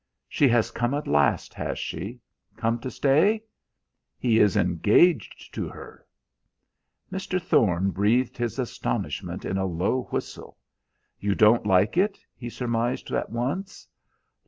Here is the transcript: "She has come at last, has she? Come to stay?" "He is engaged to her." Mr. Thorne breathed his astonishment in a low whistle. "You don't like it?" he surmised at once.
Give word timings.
"She 0.27 0.47
has 0.47 0.71
come 0.71 0.95
at 0.95 1.05
last, 1.05 1.53
has 1.53 1.77
she? 1.77 2.21
Come 2.57 2.79
to 2.79 2.89
stay?" 2.89 3.43
"He 4.17 4.39
is 4.39 4.57
engaged 4.57 5.53
to 5.53 5.69
her." 5.69 6.07
Mr. 7.13 7.39
Thorne 7.39 7.91
breathed 7.91 8.35
his 8.35 8.57
astonishment 8.57 9.45
in 9.45 9.59
a 9.59 9.65
low 9.67 10.07
whistle. 10.09 10.57
"You 11.19 11.35
don't 11.35 11.67
like 11.67 11.97
it?" 11.97 12.17
he 12.35 12.49
surmised 12.49 13.11
at 13.11 13.29
once. 13.29 13.87